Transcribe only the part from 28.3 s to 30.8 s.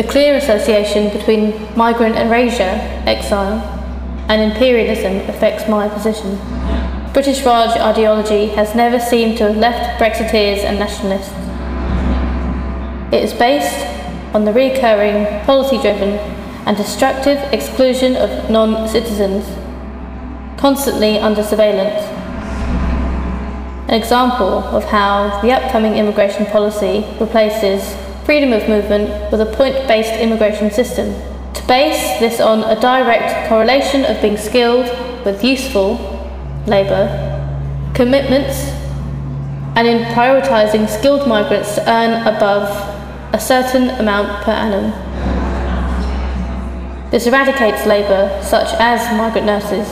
freedom of movement with a point-based immigration